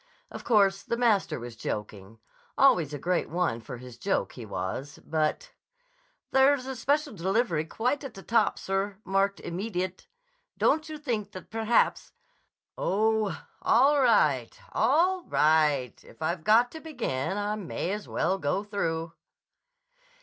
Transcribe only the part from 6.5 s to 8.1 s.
a special delivery quite